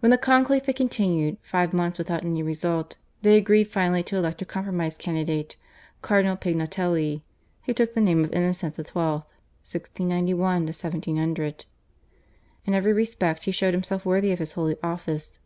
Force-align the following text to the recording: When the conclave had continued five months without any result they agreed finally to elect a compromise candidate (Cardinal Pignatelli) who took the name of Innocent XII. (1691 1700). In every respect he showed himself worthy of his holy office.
When 0.00 0.10
the 0.10 0.18
conclave 0.18 0.66
had 0.66 0.76
continued 0.76 1.38
five 1.40 1.72
months 1.72 1.96
without 1.96 2.26
any 2.26 2.42
result 2.42 2.98
they 3.22 3.38
agreed 3.38 3.64
finally 3.68 4.02
to 4.02 4.16
elect 4.18 4.42
a 4.42 4.44
compromise 4.44 4.98
candidate 4.98 5.56
(Cardinal 6.02 6.36
Pignatelli) 6.36 7.22
who 7.64 7.72
took 7.72 7.94
the 7.94 8.02
name 8.02 8.22
of 8.22 8.34
Innocent 8.34 8.74
XII. 8.76 8.82
(1691 8.92 10.64
1700). 10.64 11.64
In 12.66 12.74
every 12.74 12.92
respect 12.92 13.44
he 13.46 13.50
showed 13.50 13.72
himself 13.72 14.04
worthy 14.04 14.30
of 14.30 14.40
his 14.40 14.52
holy 14.52 14.76
office. 14.82 15.38